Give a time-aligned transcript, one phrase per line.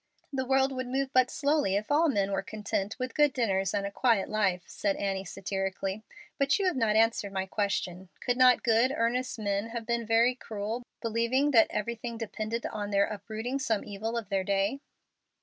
[0.33, 3.85] "The world would move but slowly, if all men were content with 'good dinners and
[3.85, 6.01] a quiet life,'" said Annie, satirically.
[6.39, 8.09] "But you have not answered my question.
[8.19, 13.05] Could not good, earnest men have been very cruel, believing that everything depended on their
[13.05, 14.79] uprooting some evil of their day?"